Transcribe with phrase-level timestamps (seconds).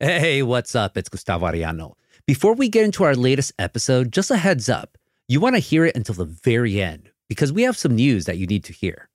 [0.00, 0.96] Hey, what's up?
[0.96, 1.94] It's Gustavo Arellano.
[2.24, 4.96] Before we get into our latest episode, just a heads up.
[5.26, 8.38] You want to hear it until the very end because we have some news that
[8.38, 9.08] you need to hear.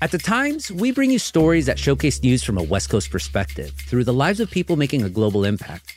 [0.00, 3.72] At the Times, we bring you stories that showcase news from a West Coast perspective
[3.76, 5.92] through the lives of people making a global impact.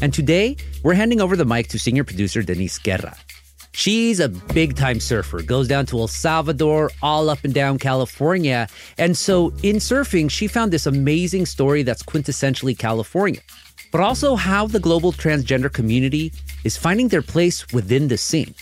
[0.00, 3.16] And today, we're handing over the mic to senior producer Denise Guerra.
[3.76, 8.68] She's a big time surfer, goes down to El Salvador, all up and down California.
[8.96, 13.42] And so in surfing, she found this amazing story that's quintessentially California,
[13.92, 16.32] but also how the global transgender community
[16.64, 18.54] is finding their place within the scene.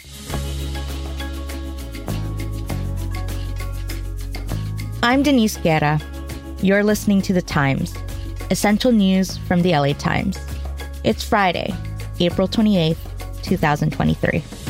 [5.04, 6.00] I'm Denise Guerra.
[6.60, 7.94] You're listening to The Times,
[8.50, 10.36] essential news from the LA Times.
[11.04, 11.72] It's Friday,
[12.18, 12.96] April 28th,
[13.44, 14.63] 2023.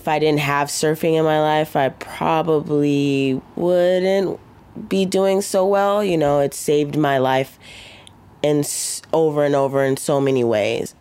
[0.00, 4.40] If I didn't have surfing in my life, I probably wouldn't
[4.88, 6.02] be doing so well.
[6.02, 7.58] You know, it saved my life
[8.42, 8.64] in
[9.12, 10.94] over and over in so many ways.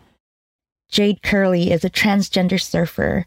[0.89, 3.25] Jade Curley is a transgender surfer.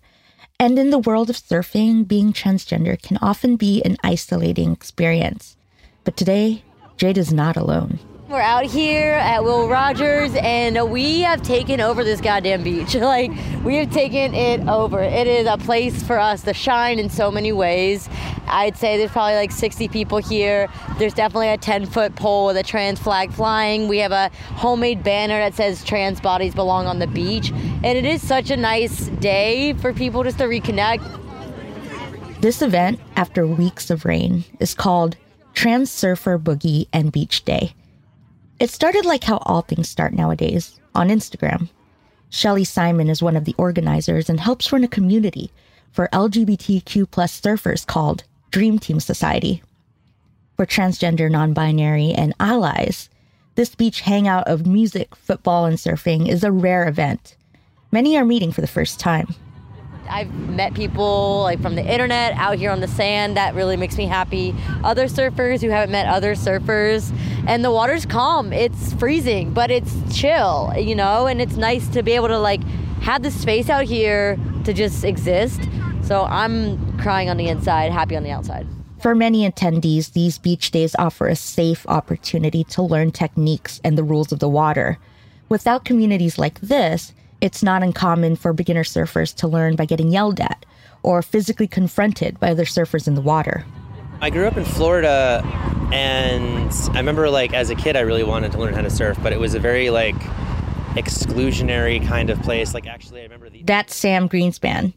[0.60, 5.56] And in the world of surfing, being transgender can often be an isolating experience.
[6.04, 6.64] But today,
[6.98, 7.98] Jade is not alone.
[8.32, 12.94] We're out here at Will Rogers and we have taken over this goddamn beach.
[13.02, 13.30] Like,
[13.62, 15.02] we have taken it over.
[15.02, 18.08] It is a place for us to shine in so many ways.
[18.46, 20.70] I'd say there's probably like 60 people here.
[20.96, 23.86] There's definitely a 10 foot pole with a trans flag flying.
[23.86, 27.50] We have a homemade banner that says trans bodies belong on the beach.
[27.50, 31.02] And it is such a nice day for people just to reconnect.
[32.40, 35.18] This event, after weeks of rain, is called
[35.52, 37.74] Trans Surfer Boogie and Beach Day.
[38.62, 41.68] It started like how all things start nowadays on Instagram.
[42.30, 45.50] Shelly Simon is one of the organizers and helps run a community
[45.90, 48.22] for LGBTQ plus surfers called
[48.52, 49.64] Dream Team Society.
[50.56, 53.10] For transgender, non binary, and allies,
[53.56, 57.34] this beach hangout of music, football, and surfing is a rare event.
[57.90, 59.34] Many are meeting for the first time.
[60.08, 63.36] I've met people like from the internet out here on the sand.
[63.36, 64.54] That really makes me happy.
[64.84, 67.12] Other surfers who haven't met other surfers,
[67.46, 68.52] and the water's calm.
[68.52, 71.26] It's freezing, but it's chill, you know.
[71.26, 72.62] And it's nice to be able to like
[73.02, 75.60] have the space out here to just exist.
[76.02, 78.66] So I'm crying on the inside, happy on the outside.
[79.00, 84.04] For many attendees, these beach days offer a safe opportunity to learn techniques and the
[84.04, 84.98] rules of the water.
[85.48, 90.40] Without communities like this, it's not uncommon for beginner surfers to learn by getting yelled
[90.40, 90.64] at
[91.02, 93.66] or physically confronted by other surfers in the water.
[94.20, 95.42] I grew up in Florida
[95.92, 99.18] and I remember like as a kid I really wanted to learn how to surf,
[99.20, 100.14] but it was a very like
[100.94, 102.74] exclusionary kind of place.
[102.74, 104.92] Like actually I remember the That's Sam Greenspan.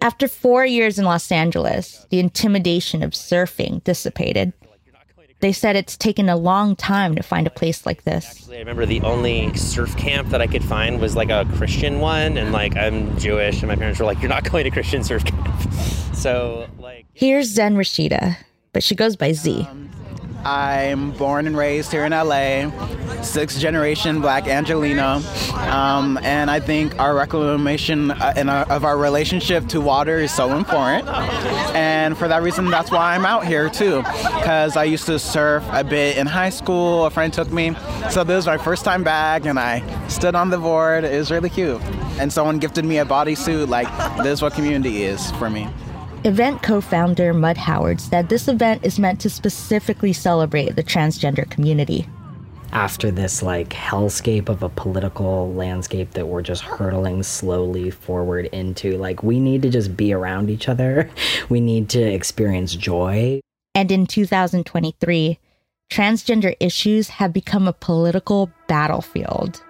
[0.00, 4.52] After 4 years in Los Angeles, the intimidation of surfing dissipated
[5.42, 8.24] they said it's taken a long time to find a place like this.
[8.24, 11.98] Actually, I remember the only surf camp that I could find was like a Christian
[11.98, 15.02] one, and like I'm Jewish, and my parents were like, "You're not going to Christian
[15.02, 15.72] surf camp."
[16.14, 18.36] so like, here's Zen Rashida,
[18.72, 19.66] but she goes by Z.
[19.68, 19.90] Um,
[20.44, 22.70] I'm born and raised here in LA,
[23.22, 25.22] sixth generation Black Angelina.
[25.54, 30.56] um, and I think our reclamation uh, our, of our relationship to water is so
[30.56, 31.08] important.
[31.74, 35.64] And for that reason, that's why I'm out here too, because I used to surf
[35.70, 37.06] a bit in high school.
[37.06, 37.74] A friend took me,
[38.10, 41.04] so this was my first time back, and I stood on the board.
[41.04, 41.80] It was really cute,
[42.18, 43.68] and someone gifted me a bodysuit.
[43.68, 43.88] Like
[44.18, 45.68] this is what community is for me.
[46.24, 51.50] Event co founder Mud Howard said this event is meant to specifically celebrate the transgender
[51.50, 52.06] community.
[52.70, 58.96] After this, like, hellscape of a political landscape that we're just hurtling slowly forward into,
[58.98, 61.10] like, we need to just be around each other.
[61.48, 63.40] We need to experience joy.
[63.74, 65.40] And in 2023,
[65.90, 69.60] transgender issues have become a political battlefield.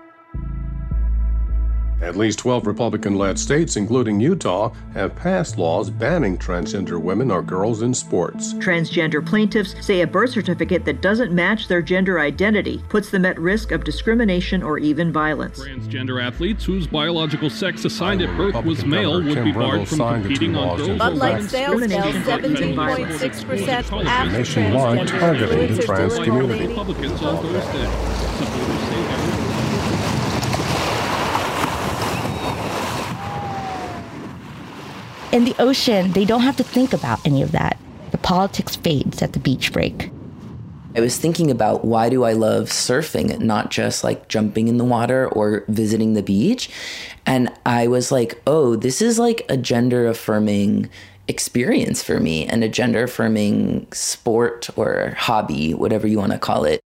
[2.02, 7.42] At least 12 Republican led states, including Utah, have passed laws banning transgender women or
[7.42, 8.54] girls in sports.
[8.54, 13.38] Transgender plaintiffs say a birth certificate that doesn't match their gender identity puts them at
[13.38, 15.60] risk of discrimination or even violence.
[15.60, 20.56] Transgender athletes whose biological sex assigned at birth was male would be barred from competing
[20.56, 20.98] on girls.
[20.98, 26.66] Bud Light sales fell 17.6% after nationwide targeting the trans community.
[26.66, 27.86] Republicans on Thursday.
[28.44, 29.02] Supporters say
[35.32, 37.78] In the ocean, they don't have to think about any of that.
[38.10, 40.10] The politics fades at the beach break.
[40.94, 44.84] I was thinking about why do I love surfing, not just like jumping in the
[44.84, 46.68] water or visiting the beach.
[47.24, 50.90] And I was like, oh, this is like a gender affirming
[51.28, 56.64] experience for me and a gender affirming sport or hobby, whatever you want to call
[56.64, 56.80] it.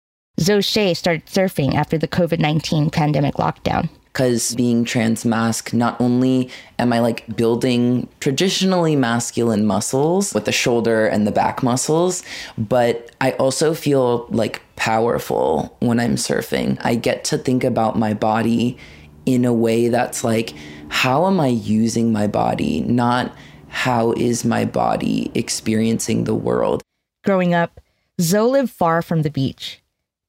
[0.41, 3.87] Zoe Shea started surfing after the COVID 19 pandemic lockdown.
[4.13, 10.51] Because being trans masc, not only am I like building traditionally masculine muscles with the
[10.51, 12.21] shoulder and the back muscles,
[12.55, 16.77] but I also feel like powerful when I'm surfing.
[16.81, 18.77] I get to think about my body
[19.25, 20.53] in a way that's like,
[20.89, 22.81] how am I using my body?
[22.81, 23.35] Not
[23.69, 26.83] how is my body experiencing the world?
[27.25, 27.79] Growing up,
[28.21, 29.81] Zoe lived far from the beach,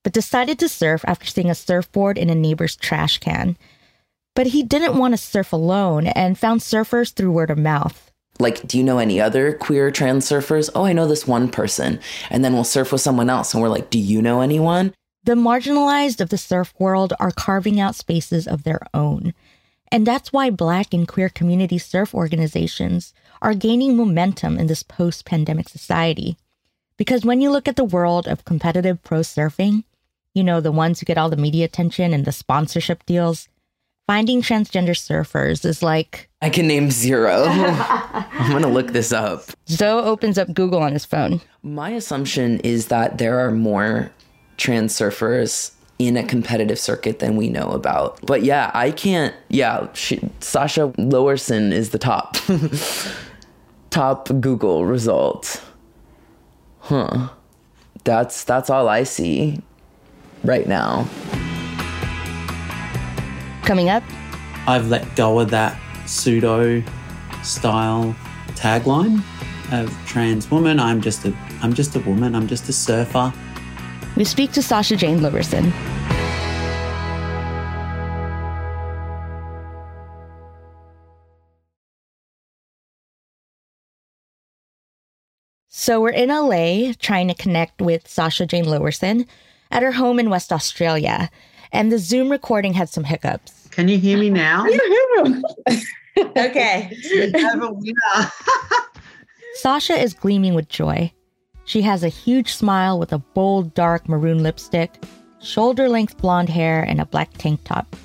[0.02, 3.58] but decided to surf after seeing a surfboard in a neighbor's trash can.
[4.34, 8.10] But he didn't want to surf alone and found surfers through word of mouth.
[8.40, 10.68] Like, do you know any other queer trans surfers?
[10.74, 12.00] Oh, I know this one person.
[12.30, 14.92] And then we'll surf with someone else and we're like, do you know anyone?
[15.22, 19.32] The marginalized of the surf world are carving out spaces of their own.
[19.90, 25.24] And that's why Black and queer community surf organizations are gaining momentum in this post
[25.24, 26.36] pandemic society.
[26.96, 29.84] Because when you look at the world of competitive pro surfing,
[30.34, 33.48] you know, the ones who get all the media attention and the sponsorship deals,
[34.06, 36.28] finding transgender surfers is like.
[36.42, 37.44] I can name zero.
[37.48, 39.44] I'm to look this up.
[39.68, 41.40] Zoe opens up Google on his phone.
[41.62, 44.10] My assumption is that there are more
[44.56, 48.18] trans surfers in a competitive circuit than we know about.
[48.26, 49.34] But yeah, I can't.
[49.48, 52.36] Yeah, she, Sasha Lowerson is the top.
[53.90, 55.62] top Google result.
[56.80, 57.28] Huh.
[58.02, 59.60] That's that's all I see
[60.42, 61.08] right now.
[63.64, 64.02] Coming up,
[64.66, 66.82] I've let go of that pseudo
[67.42, 68.14] style
[68.48, 69.22] tagline
[69.72, 70.78] of trans woman.
[70.78, 72.34] I'm just a I'm just a woman.
[72.34, 73.32] I'm just a surfer.
[74.16, 75.72] We speak to Sasha Jane Lowerson.
[85.68, 89.26] So we're in LA trying to connect with Sasha Jane Lowerson
[89.70, 91.30] at her home in West Australia.
[91.74, 93.66] And the Zoom recording had some hiccups.
[93.72, 94.64] Can you hear me now?
[96.36, 96.96] okay.
[97.10, 98.30] we have a winner.
[99.56, 101.12] Sasha is gleaming with joy.
[101.64, 105.02] She has a huge smile with a bold, dark maroon lipstick,
[105.42, 107.96] shoulder length blonde hair, and a black tank top.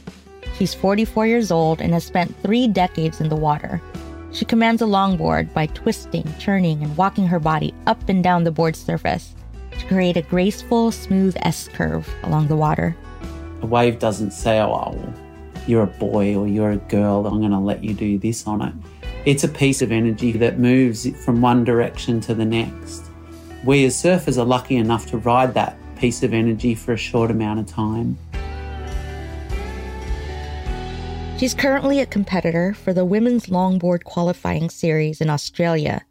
[0.58, 3.80] She's 44 years old and has spent three decades in the water.
[4.32, 8.52] She commands a longboard by twisting, turning, and walking her body up and down the
[8.52, 9.36] board's surface
[9.78, 12.98] to create a graceful, smooth S curve along the water.
[13.62, 15.14] A wave doesn't say, oh, well,
[15.68, 18.62] you're a boy or you're a girl, I'm going to let you do this on
[18.62, 18.74] it.
[19.26, 23.04] It's a piece of energy that moves from one direction to the next.
[23.66, 27.30] We as surfers are lucky enough to ride that piece of energy for a short
[27.30, 28.18] amount of time.
[31.38, 36.02] She's currently a competitor for the Women's Longboard Qualifying Series in Australia.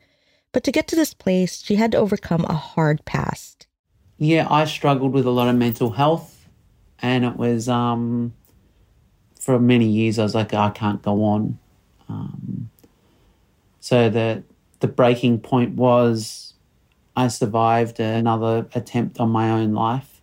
[0.53, 3.67] But to get to this place, she had to overcome a hard past.
[4.17, 6.38] Yeah, I struggled with a lot of mental health,
[7.01, 8.35] and it was um,
[9.41, 11.59] for many years I was like, I can't go on.
[12.09, 12.71] Um,
[13.81, 14.43] so the
[14.81, 16.55] the breaking point was
[17.17, 20.21] I survived another attempt on my own life,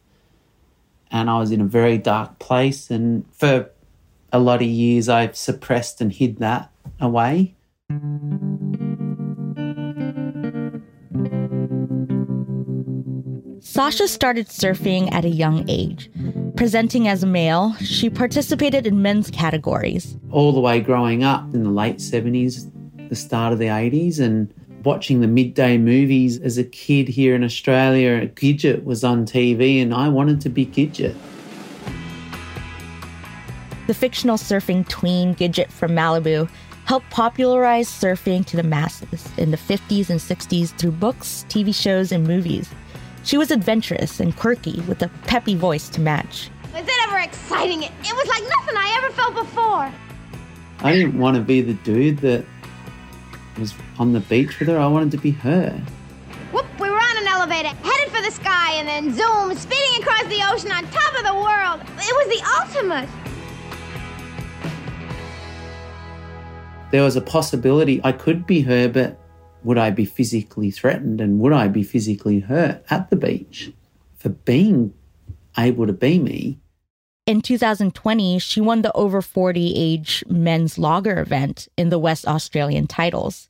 [1.12, 2.90] and I was in a very dark place.
[2.90, 3.70] And for
[4.32, 7.56] a lot of years, I've suppressed and hid that away.
[13.62, 16.10] Sasha started surfing at a young age.
[16.56, 20.16] Presenting as a male, she participated in men's categories.
[20.32, 22.72] All the way growing up in the late 70s,
[23.10, 24.54] the start of the 80s, and
[24.86, 29.94] watching the midday movies as a kid here in Australia, Gidget was on TV, and
[29.94, 31.14] I wanted to be Gidget.
[33.88, 36.50] The fictional surfing tween Gidget from Malibu
[36.86, 42.14] helped popularize surfing to the masses in the 50s and 60s through books, TV shows,
[42.14, 42.70] and movies.
[43.26, 46.52] She was adventurous and quirky with a peppy voice to match.
[46.74, 47.82] Was it ever exciting?
[47.82, 49.92] It, it was like nothing I ever felt before.
[50.80, 52.46] I didn't want to be the dude that
[53.58, 54.78] was on the beach with her.
[54.78, 55.72] I wanted to be her.
[56.52, 60.24] Whoop, we were on an elevator, headed for the sky, and then zoom, speeding across
[60.26, 61.82] the ocean on top of the world.
[61.98, 63.10] It was the ultimate.
[66.92, 69.20] There was a possibility I could be her, but
[69.66, 73.72] would I be physically threatened and would I be physically hurt at the beach
[74.16, 74.94] for being
[75.58, 76.60] able to be me?
[77.26, 82.86] In 2020, she won the over 40 age men's logger event in the West Australian
[82.86, 83.50] titles.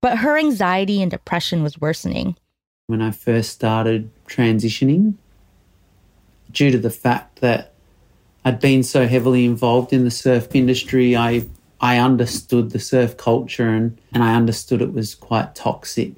[0.00, 2.36] But her anxiety and depression was worsening.
[2.86, 5.14] when I first started transitioning,
[6.50, 7.72] due to the fact that
[8.44, 11.46] I'd been so heavily involved in the surf industry, I
[11.80, 16.12] I understood the surf culture and, and I understood it was quite toxic.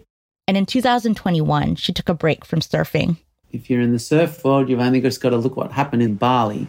[0.48, 3.18] And in 2021, she took a break from surfing.
[3.52, 6.16] If you're in the surf world, you've only just got to look what happened in
[6.16, 6.66] Bali.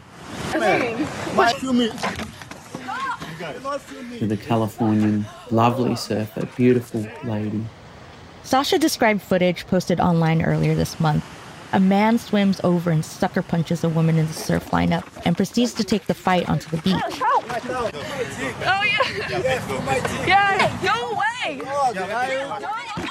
[0.53, 0.61] With
[4.31, 7.65] a Californian, lovely surfer, beautiful lady.
[8.43, 11.25] Sasha described footage posted online earlier this month.
[11.73, 15.73] A man swims over and sucker punches a woman in the surf lineup and proceeds
[15.73, 17.01] to take the fight onto the beach.
[17.19, 17.43] Oh,
[18.85, 18.99] yeah.
[20.27, 21.61] Yeah, no way.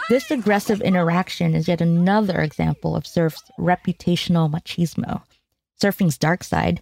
[0.09, 5.23] This aggressive interaction is yet another example of surf's reputational machismo.
[5.81, 6.81] Surfing's dark side,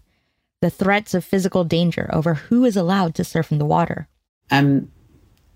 [0.60, 4.06] the threats of physical danger over who is allowed to surf in the water.
[4.50, 4.90] And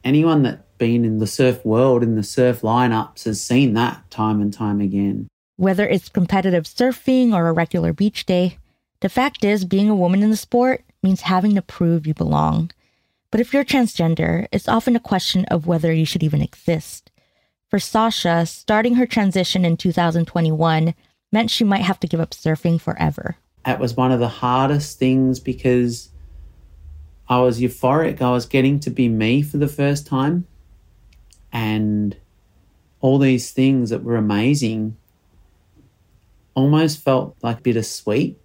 [0.03, 4.41] anyone that's been in the surf world, in the surf lineups, has seen that time
[4.41, 5.29] and time again.
[5.57, 8.59] Whether it's competitive surfing or a regular beach day,
[9.01, 12.71] the fact is being a woman in the sport means having to prove you belong.
[13.31, 17.11] But if you're transgender, it's often a question of whether you should even exist.
[17.69, 20.95] For Sasha, starting her transition in 2021
[21.33, 23.37] meant she might have to give up surfing forever.
[23.67, 26.11] It was one of the hardest things because
[27.29, 28.21] I was euphoric.
[28.21, 30.47] I was getting to be me for the first time.
[31.53, 32.17] And
[33.01, 34.97] all these things that were amazing
[36.55, 38.39] almost felt like bittersweet.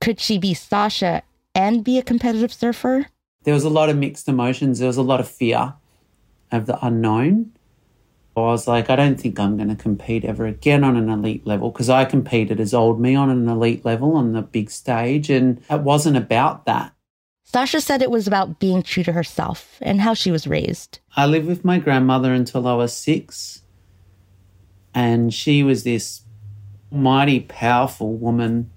[0.00, 1.22] Could she be Sasha
[1.54, 3.06] and be a competitive surfer?
[3.44, 4.78] There was a lot of mixed emotions.
[4.78, 5.74] There was a lot of fear
[6.50, 7.52] of the unknown.
[8.36, 11.46] I was like, I don't think I'm going to compete ever again on an elite
[11.46, 15.28] level because I competed as old me on an elite level on the big stage,
[15.28, 16.94] and it wasn't about that.
[17.44, 21.00] Sasha said it was about being true to herself and how she was raised.
[21.14, 23.62] I lived with my grandmother until I was six,
[24.94, 26.22] and she was this
[26.92, 28.70] mighty powerful woman.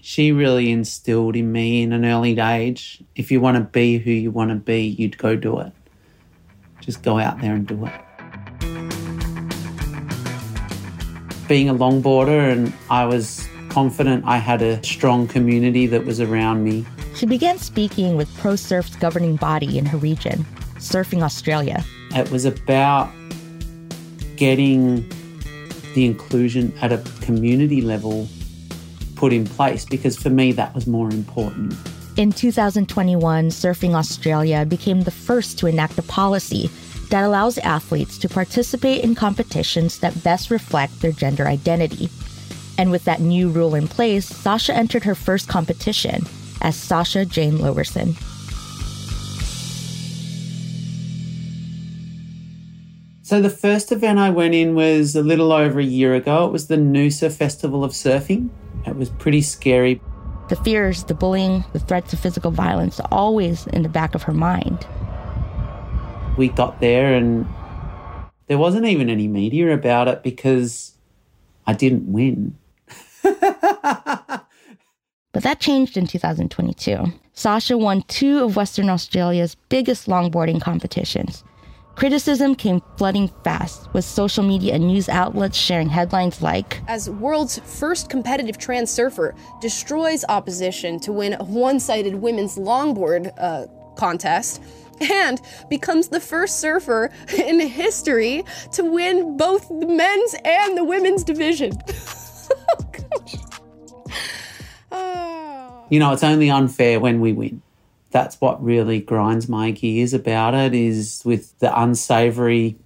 [0.00, 4.10] She really instilled in me in an early age if you want to be who
[4.10, 5.72] you want to be, you'd go do it.
[6.80, 7.92] Just go out there and do it.
[11.46, 16.64] Being a longboarder, and I was confident I had a strong community that was around
[16.64, 16.86] me.
[17.14, 20.46] She began speaking with Pro Surf's governing body in her region,
[20.76, 21.84] Surfing Australia.
[22.14, 23.10] It was about
[24.36, 25.10] getting
[25.98, 28.28] the inclusion at a community level
[29.16, 31.74] put in place because for me that was more important.
[32.16, 36.70] In 2021, Surfing Australia became the first to enact a policy
[37.10, 42.08] that allows athletes to participate in competitions that best reflect their gender identity.
[42.78, 46.22] And with that new rule in place, Sasha entered her first competition
[46.60, 48.14] as Sasha Jane Lowerson.
[53.28, 56.46] So the first event I went in was a little over a year ago.
[56.46, 58.48] It was the Noosa Festival of Surfing.
[58.86, 60.00] It was pretty scary.
[60.48, 64.32] The fears, the bullying, the threats of physical violence always in the back of her
[64.32, 64.86] mind.
[66.38, 67.46] We got there and
[68.46, 70.94] there wasn't even any media about it because
[71.66, 72.56] I didn't win.
[75.34, 77.12] But that changed in 2022.
[77.32, 81.44] Sasha won two of Western Australia's biggest longboarding competitions.
[81.98, 87.58] Criticism came flooding fast, with social media and news outlets sharing headlines like As world's
[87.58, 94.62] first competitive trans surfer destroys opposition to win a one sided women's longboard uh, contest,
[95.10, 101.24] and becomes the first surfer in history to win both the men's and the women's
[101.24, 101.72] division.
[105.90, 107.62] You know, it's only unfair when we win.
[108.10, 112.76] That's what really grinds my gears about it is with the unsavory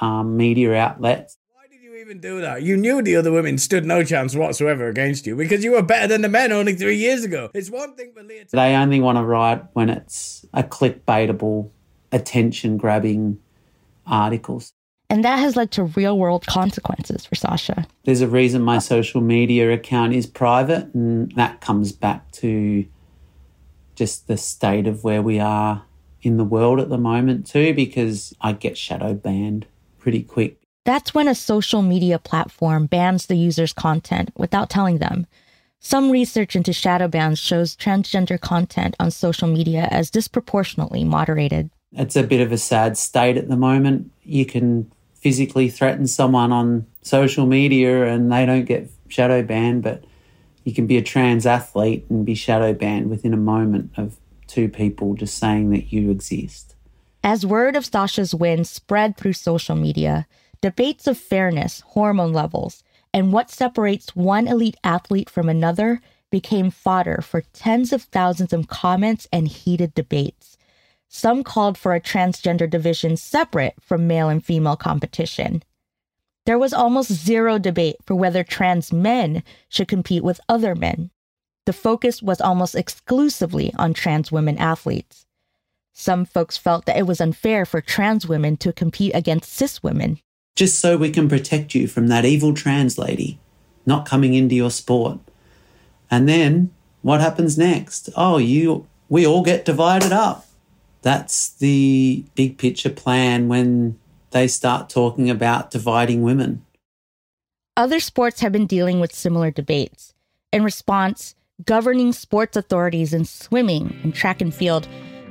[0.00, 1.36] um, media outlets.
[1.54, 2.62] Why did you even do that?
[2.62, 6.06] You knew the other women stood no chance whatsoever against you because you were better
[6.06, 7.50] than the men only three years ago.
[7.52, 8.44] It's one thing for Leah.
[8.44, 11.70] To- They only want to write when it's a clickbaitable,
[12.12, 13.38] attention grabbing
[14.06, 14.72] articles.
[15.10, 17.86] And that has led to real world consequences for Sasha.
[18.04, 22.84] There's a reason my social media account is private, and that comes back to
[23.94, 25.84] just the state of where we are
[26.22, 29.66] in the world at the moment, too, because I get shadow banned
[29.98, 30.58] pretty quick.
[30.84, 35.26] That's when a social media platform bans the user's content without telling them.
[35.80, 41.70] Some research into shadow bans shows transgender content on social media as disproportionately moderated.
[41.92, 44.10] It's a bit of a sad state at the moment.
[44.22, 50.04] You can physically threaten someone on social media and they don't get shadow banned, but
[50.64, 54.16] you can be a trans athlete and be shadow banned within a moment of
[54.46, 56.74] two people just saying that you exist.
[57.22, 60.26] As word of Sasha's win spread through social media,
[60.64, 67.20] Debates of fairness, hormone levels, and what separates one elite athlete from another became fodder
[67.20, 70.56] for tens of thousands of comments and heated debates.
[71.06, 75.62] Some called for a transgender division separate from male and female competition.
[76.46, 81.10] There was almost zero debate for whether trans men should compete with other men.
[81.66, 85.24] The focus was almost exclusively on trans women athletes.
[85.94, 90.18] Some folks felt that it was unfair for trans women to compete against cis women.
[90.56, 93.38] Just so we can protect you from that evil trans lady
[93.86, 95.18] not coming into your sport.
[96.10, 96.72] And then
[97.02, 98.08] what happens next?
[98.16, 100.46] Oh, you we all get divided up.
[101.02, 103.98] That's the big picture plan when
[104.34, 106.66] they start talking about dividing women.
[107.76, 110.12] Other sports have been dealing with similar debates.
[110.52, 114.88] In response, governing sports authorities in swimming and track and field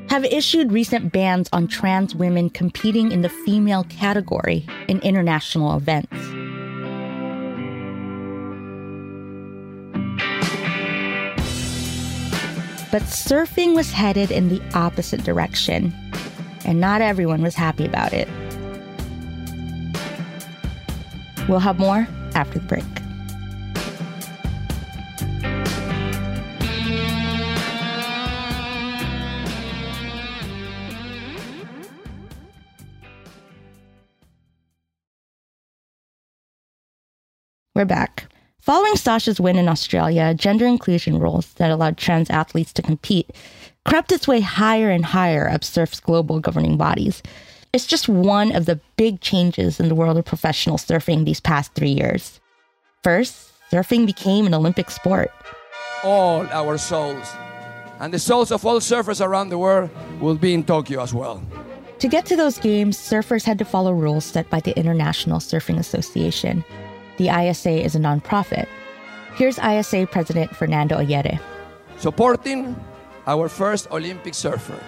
[0.10, 6.16] have issued recent bans on trans women competing in the female category in international events.
[12.90, 15.94] But surfing was headed in the opposite direction,
[16.64, 18.30] and not everyone was happy about it.
[21.48, 22.84] We'll have more after the break.
[37.76, 38.28] We're back.
[38.60, 43.32] Following Sasha's win in Australia, gender inclusion rules that allowed trans athletes to compete
[43.86, 47.22] crept its way higher and higher up surf's global governing bodies.
[47.74, 51.74] It's just one of the big changes in the world of professional surfing these past
[51.74, 52.40] three years.
[53.04, 55.32] First, surfing became an Olympic sport.
[56.04, 57.28] All our souls
[58.00, 59.90] and the souls of all surfers around the world
[60.22, 61.42] will be in Tokyo as well.
[61.98, 65.80] To get to those games, surfers had to follow rules set by the International Surfing
[65.80, 66.64] Association.
[67.18, 68.68] The ISA is a nonprofit.
[69.34, 71.40] Here's ISA President Fernando Aguerre.
[71.98, 72.76] Supporting
[73.26, 74.80] our first Olympic surfer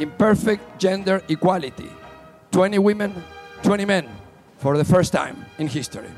[0.00, 1.88] in perfect gender equality
[2.52, 3.24] 20 women,
[3.62, 4.08] 20 men
[4.58, 6.08] for the first time in history.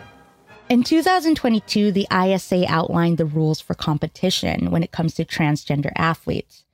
[0.69, 6.65] In 2022, the ISA outlined the rules for competition when it comes to transgender athletes.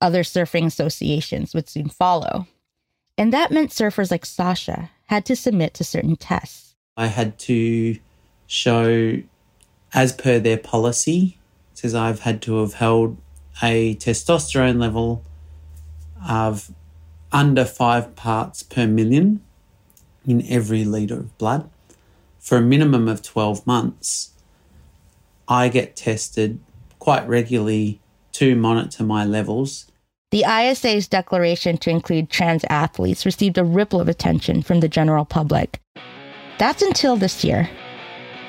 [0.00, 2.46] Other surfing associations would soon follow.
[3.16, 6.76] And that meant surfers like Sasha had to submit to certain tests.
[6.96, 7.98] I had to
[8.46, 9.22] show,
[9.94, 11.38] as per their policy,
[11.74, 13.16] says I've had to have held
[13.62, 15.24] a testosterone level
[16.28, 16.70] of
[17.32, 19.40] under five parts per million
[20.26, 21.68] in every litre of blood
[22.38, 24.32] for a minimum of 12 months.
[25.46, 26.60] I get tested
[26.98, 28.00] quite regularly
[28.32, 29.90] to monitor my levels.
[30.30, 35.24] The ISA's declaration to include trans athletes received a ripple of attention from the general
[35.24, 35.80] public.
[36.58, 37.68] That's until this year,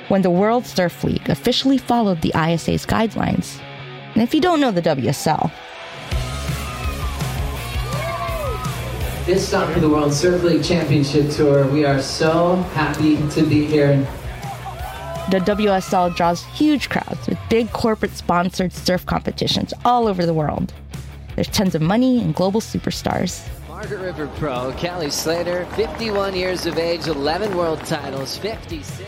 [0.10, 3.60] when the World Surf League officially followed the ISA's guidelines.
[4.14, 5.52] And if you don't know the WSL,
[9.30, 13.98] this summer, the World Surf League Championship Tour, we are so happy to be here.
[15.30, 20.74] The WSL draws huge crowds with big corporate sponsored surf competitions all over the world.
[21.36, 23.48] There's tons of money and global superstars.
[23.68, 29.08] Margaret River Pro, Kelly Slater, 51 years of age, 11 world titles, 56.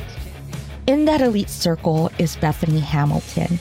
[0.86, 3.58] In that elite circle is Bethany Hamilton,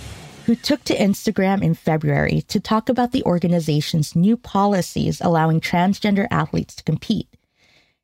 [0.51, 6.27] who took to Instagram in February to talk about the organization's new policies allowing transgender
[6.29, 7.29] athletes to compete.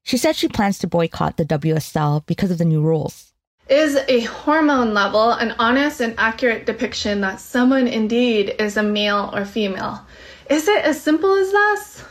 [0.04, 3.32] She said she plans to boycott the WSL because of the new rules.
[3.68, 9.28] Is a hormone level an honest and accurate depiction that someone indeed is a male
[9.34, 10.06] or female?
[10.48, 12.04] Is it as simple as this?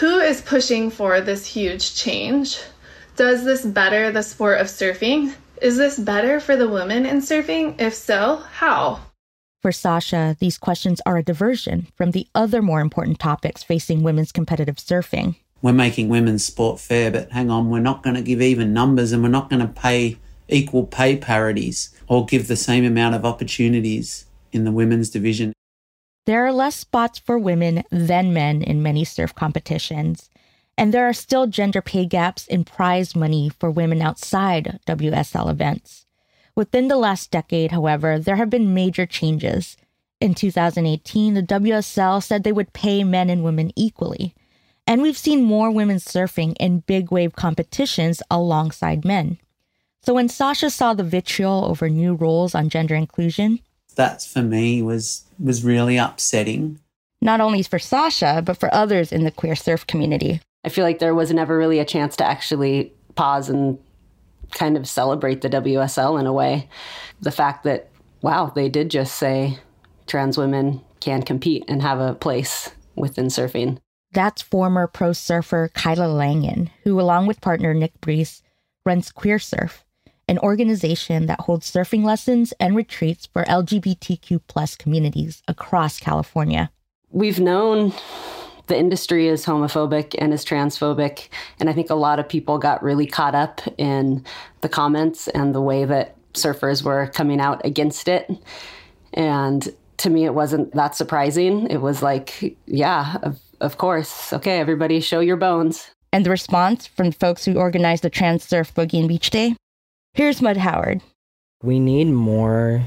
[0.00, 2.58] Who is pushing for this huge change?
[3.16, 5.34] Does this better the sport of surfing?
[5.60, 7.78] Is this better for the women in surfing?
[7.78, 9.00] If so, how?
[9.60, 14.32] For Sasha, these questions are a diversion from the other more important topics facing women's
[14.32, 15.36] competitive surfing.
[15.60, 19.12] We're making women's sport fair, but hang on, we're not going to give even numbers
[19.12, 20.16] and we're not going to pay
[20.48, 25.52] equal pay parities or give the same amount of opportunities in the women's division.
[26.24, 30.30] There are less spots for women than men in many surf competitions,
[30.78, 36.06] and there are still gender pay gaps in prize money for women outside WSL events.
[36.60, 39.78] Within the last decade, however, there have been major changes.
[40.20, 44.34] In 2018, the WSL said they would pay men and women equally.
[44.86, 49.38] And we've seen more women surfing in big wave competitions alongside men.
[50.02, 53.60] So when Sasha saw the vitriol over new rules on gender inclusion,
[53.94, 56.78] that for me was was really upsetting.
[57.22, 60.42] Not only for Sasha, but for others in the queer surf community.
[60.62, 63.78] I feel like there was never really a chance to actually pause and
[64.52, 66.68] kind of celebrate the WSL in a way.
[67.20, 67.90] The fact that,
[68.22, 69.58] wow, they did just say
[70.06, 73.78] trans women can compete and have a place within surfing.
[74.12, 78.42] That's former pro surfer Kyla Langen, who, along with partner Nick Brees,
[78.84, 79.84] runs Queer Surf,
[80.26, 86.70] an organization that holds surfing lessons and retreats for LGBTQ plus communities across California.
[87.10, 87.92] We've known
[88.70, 91.28] the industry is homophobic and is transphobic.
[91.58, 94.24] And I think a lot of people got really caught up in
[94.62, 98.30] the comments and the way that surfers were coming out against it.
[99.12, 101.66] And to me, it wasn't that surprising.
[101.66, 104.32] It was like, yeah, of, of course.
[104.32, 105.90] Okay, everybody show your bones.
[106.12, 109.56] And the response from folks who organized the Trans Surf Boogie and Beach Day?
[110.14, 111.02] Here's Mud Howard.
[111.62, 112.84] We need more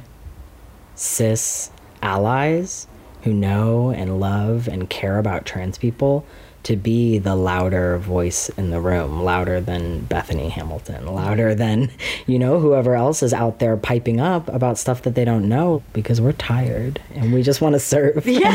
[0.95, 2.87] cis allies
[3.23, 6.25] who know and love and care about trans people
[6.63, 11.91] to be the louder voice in the room, louder than Bethany Hamilton, louder than,
[12.25, 15.83] you know, whoever else is out there piping up about stuff that they don't know
[15.91, 18.25] because we're tired and we just want to serve.
[18.33, 18.51] Yeah.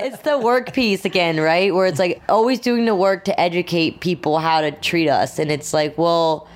[0.00, 1.74] it's the work piece again, right?
[1.74, 5.38] Where it's like always doing the work to educate people how to treat us.
[5.38, 6.46] And it's like, well,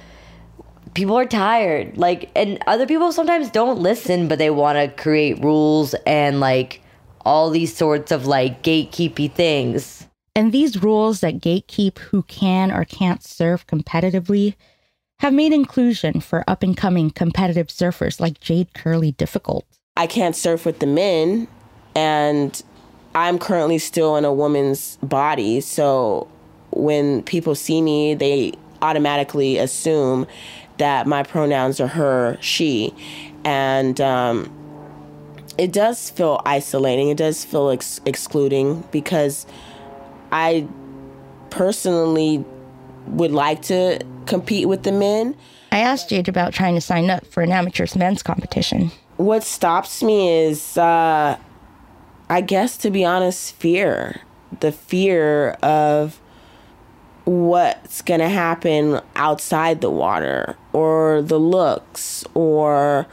[0.96, 1.96] people are tired.
[1.96, 6.80] Like, and other people sometimes don't listen, but they want to create rules and like
[7.20, 10.06] all these sorts of like gatekeepy things.
[10.34, 14.54] And these rules that gatekeep who can or can't surf competitively
[15.20, 19.64] have made inclusion for up and coming competitive surfers like Jade Curley difficult.
[19.96, 21.48] I can't surf with the men,
[21.94, 22.62] and
[23.14, 25.62] I'm currently still in a woman's body.
[25.62, 26.28] So
[26.70, 30.26] when people see me, they automatically assume
[30.78, 32.94] that my pronouns are her, she.
[33.44, 34.52] And um,
[35.58, 37.08] it does feel isolating.
[37.08, 39.46] It does feel ex- excluding because
[40.32, 40.66] I
[41.50, 42.44] personally
[43.06, 45.36] would like to compete with the men.
[45.72, 48.90] I asked Jade about trying to sign up for an amateur's men's competition.
[49.16, 51.38] What stops me is, uh,
[52.28, 54.20] I guess, to be honest, fear.
[54.60, 56.20] The fear of
[57.46, 63.06] what's going to happen outside the water or the looks or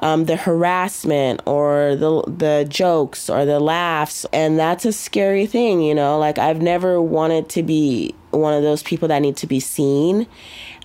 [0.00, 4.24] um, the harassment or the the jokes or the laughs.
[4.32, 6.18] And that's a scary thing you know?
[6.18, 10.26] Like i've never wanted to be one of those people that need to be seen.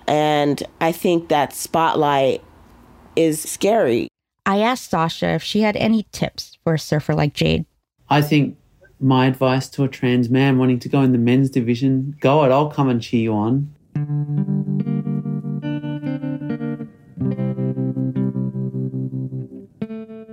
[0.08, 2.44] And i think that spotlight
[3.16, 4.08] is scary.
[4.46, 7.66] I asked sasha if she had any tips for a surfer like jade.
[8.10, 8.58] I think
[9.00, 12.52] my advice to a trans man wanting to go in the men's division go it
[12.52, 13.74] i'll come and cheer you on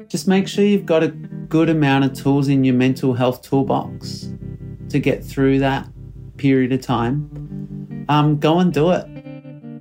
[0.09, 4.33] just make sure you've got a good amount of tools in your mental health toolbox
[4.89, 5.89] to get through that
[6.37, 8.07] period of time.
[8.09, 9.07] Um, go and do it.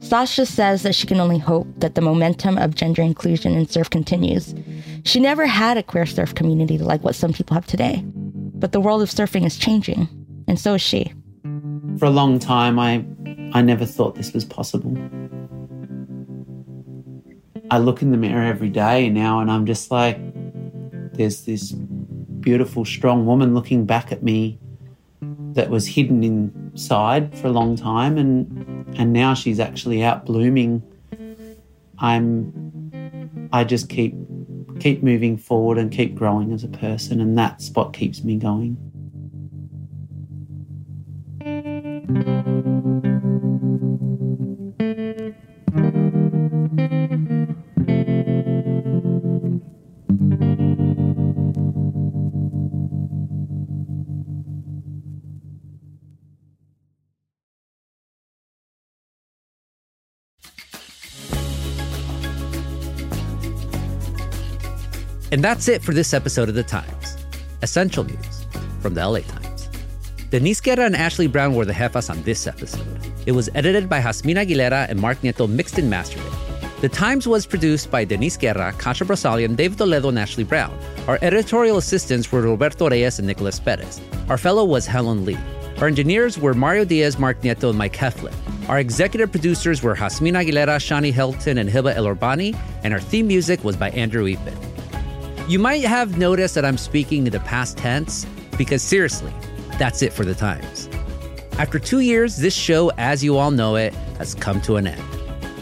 [0.01, 3.89] Sasha says that she can only hope that the momentum of gender inclusion in surf
[3.89, 4.55] continues.
[5.03, 8.03] She never had a queer surf community like what some people have today.
[8.59, 10.07] But the world of surfing is changing,
[10.47, 11.13] and so is she.
[11.97, 13.05] For a long time, I,
[13.53, 14.95] I never thought this was possible.
[17.71, 20.17] I look in the mirror every day now and I'm just like,
[21.13, 24.59] there's this beautiful, strong woman looking back at me
[25.53, 30.81] that was hidden inside for a long time and and now she's actually out blooming.
[31.99, 34.15] I'm I just keep
[34.79, 38.88] keep moving forward and keep growing as a person and that's what keeps me going.
[65.31, 67.17] And that's it for this episode of The Times.
[67.61, 68.45] Essential news
[68.81, 69.69] from the LA Times.
[70.31, 72.87] Denise Guerra and Ashley Brown were the jefas on this episode.
[73.25, 76.81] It was edited by Jasmine Aguilera and Mark Nieto, mixed and mastered it.
[76.81, 80.77] The Times was produced by Denise Guerra, Kasia Broussalian, Dave Toledo, and Ashley Brown.
[81.07, 83.99] Our editorial assistants were Roberto Reyes and Nicolas Perez.
[84.29, 85.37] Our fellow was Helen Lee.
[85.79, 88.33] Our engineers were Mario Diaz, Mark Nieto, and Mike Heflin.
[88.69, 93.63] Our executive producers were Jasmine Aguilera, Shani Hilton, and Heba Elorbany, and our theme music
[93.63, 94.68] was by Andrew Eapen.
[95.49, 99.33] You might have noticed that I'm speaking in the past tense because seriously,
[99.79, 100.87] that's it for the Times.
[101.53, 105.03] After two years, this show, as you all know it, has come to an end.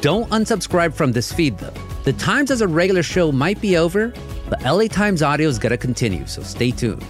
[0.02, 1.73] Don't unsubscribe from this feed though.
[2.04, 4.13] The Times as a regular show might be over,
[4.50, 7.06] but LA Times audio is gonna continue, so stay tuned.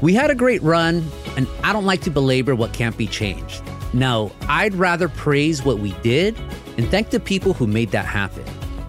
[0.00, 3.62] We had a great run, and I don't like to belabor what can't be changed.
[3.92, 6.36] No, I'd rather praise what we did
[6.76, 8.44] and thank the people who made that happen.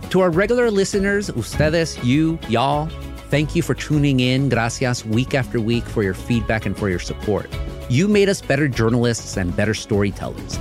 [0.10, 2.90] To our regular listeners, ustedes, you, y'all,
[3.30, 4.50] thank you for tuning in.
[4.50, 7.50] Gracias week after week for your feedback and for your support.
[7.90, 10.60] You made us better journalists and better storytellers.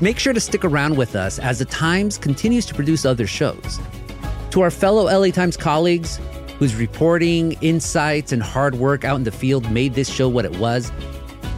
[0.00, 3.78] Make sure to stick around with us as the Times continues to produce other shows.
[4.50, 6.18] To our fellow LA Times colleagues,
[6.58, 10.58] whose reporting, insights, and hard work out in the field made this show what it
[10.58, 10.90] was,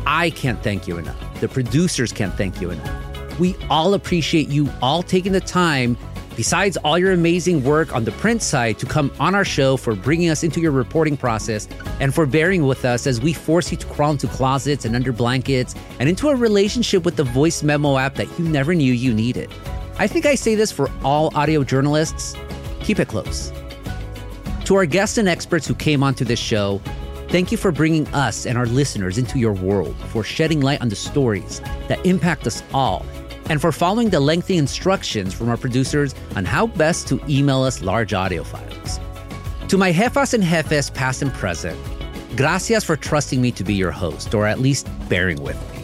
[0.07, 1.40] I can't thank you enough.
[1.40, 3.38] The producers can't thank you enough.
[3.38, 5.96] We all appreciate you all taking the time
[6.37, 9.95] besides all your amazing work on the print side, to come on our show for
[9.95, 11.68] bringing us into your reporting process
[12.01, 15.12] and for bearing with us as we force you to crawl into closets and under
[15.12, 19.12] blankets and into a relationship with the voice memo app that you never knew you
[19.12, 19.51] needed.
[19.99, 22.35] I think I say this for all audio journalists
[22.83, 23.53] keep it close.
[24.64, 26.81] To our guests and experts who came onto this show,
[27.29, 30.88] thank you for bringing us and our listeners into your world, for shedding light on
[30.88, 33.05] the stories that impact us all
[33.48, 37.83] and for following the lengthy instructions from our producers on how best to email us
[37.83, 39.00] large audio files.
[39.68, 41.78] To my jefas and jefes, past and present,
[42.37, 45.83] gracias for trusting me to be your host, or at least bearing with me.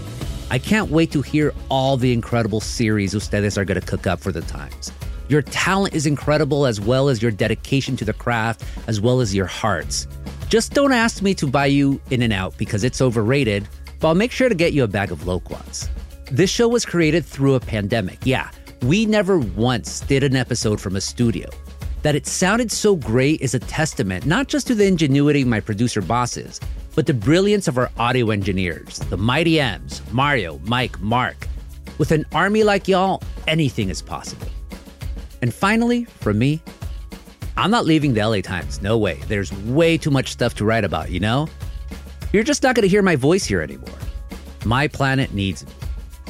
[0.51, 4.21] I can't wait to hear all the incredible series ustedes are going to cook up
[4.21, 4.91] for the Times.
[5.29, 9.35] Your talent is incredible, as well as your dedication to the craft, as well as
[9.35, 10.07] your hearts.
[10.49, 13.69] Just don't ask me to buy you In-N-Out because it's overrated,
[14.01, 15.91] but I'll make sure to get you a bag of loquats.
[16.31, 18.19] This show was created through a pandemic.
[18.23, 18.51] Yeah,
[18.83, 21.49] we never once did an episode from a studio.
[22.03, 25.61] That it sounded so great is a testament not just to the ingenuity of my
[25.61, 26.61] producer bosses,
[26.95, 31.49] but the brilliance of our audio engineers, the mighty M's, Mario, Mike, Mark.
[31.97, 34.49] With an army like y'all, anything is possible.
[35.41, 36.61] And finally, from me,
[37.57, 38.83] I'm not leaving the LA Times.
[38.83, 39.19] No way.
[39.29, 41.49] There's way too much stuff to write about, you know?
[42.35, 43.99] You're just not going to hear my voice here anymore.
[44.67, 45.65] My planet needs.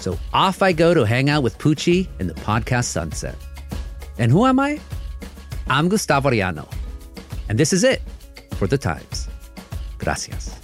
[0.01, 3.37] So off I go to hang out with Poochie in the podcast sunset.
[4.19, 4.81] And who am I?
[5.69, 6.69] I'm Gustavo Arellano.
[7.49, 8.03] And this is it
[8.57, 9.29] for the Times.
[9.99, 10.58] Gracias.